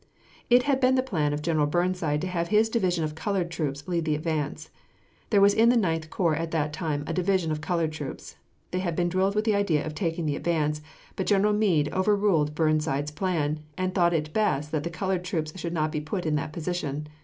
[0.49, 3.87] It had been the plan of General Burnside to have his division of colored troops
[3.87, 4.71] lead the advance.
[5.29, 8.35] There was in the Ninth Corps at that time a division of colored troops.
[8.71, 10.81] They had been drilled with the idea of taking the advance,
[11.15, 15.71] but General Meade overruled Burnside's plan, and thought it best that the colored troops should
[15.71, 17.05] not be put in that position.